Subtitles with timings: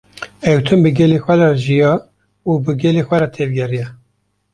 [0.49, 1.93] Ew tim bi gelê xwe re jiya
[2.49, 3.87] û bi gelê xwe re tevgeriya